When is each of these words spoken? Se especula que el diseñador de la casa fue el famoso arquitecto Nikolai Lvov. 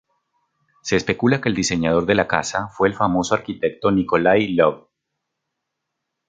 Se 0.81 0.95
especula 0.95 1.39
que 1.39 1.49
el 1.49 1.53
diseñador 1.53 2.07
de 2.07 2.15
la 2.15 2.27
casa 2.27 2.69
fue 2.69 2.87
el 2.87 2.95
famoso 2.95 3.35
arquitecto 3.35 3.91
Nikolai 3.91 4.47
Lvov. 4.55 4.87